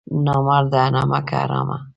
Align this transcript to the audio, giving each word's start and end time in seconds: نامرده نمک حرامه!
نامرده 0.25 0.79
نمک 0.95 1.29
حرامه! 1.39 1.77